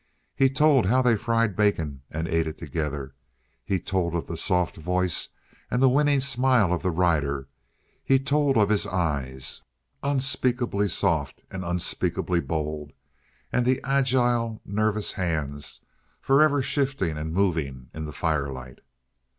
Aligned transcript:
He 0.35 0.49
told 0.49 0.87
how 0.87 1.03
they 1.03 1.15
fried 1.15 1.55
bacon 1.55 2.01
and 2.09 2.27
ate 2.27 2.47
it 2.47 2.57
together; 2.57 3.13
he 3.63 3.79
told 3.79 4.15
of 4.15 4.25
the 4.25 4.35
soft 4.35 4.77
voice 4.77 5.29
and 5.69 5.79
the 5.79 5.89
winning 5.91 6.21
smile 6.21 6.73
of 6.73 6.81
the 6.81 6.89
rider; 6.89 7.49
he 8.03 8.17
told 8.17 8.57
of 8.57 8.69
his 8.69 8.87
eyes, 8.87 9.61
unspeakably 10.01 10.89
soft 10.89 11.43
and 11.51 11.63
unspeakably 11.63 12.41
bold, 12.41 12.93
and 13.53 13.63
the 13.63 13.79
agile, 13.83 14.59
nervous 14.65 15.11
hands, 15.11 15.85
forever 16.19 16.63
shifting 16.63 17.15
and 17.15 17.31
moving 17.31 17.91
in 17.93 18.05
the 18.05 18.11
firelight. 18.11 18.79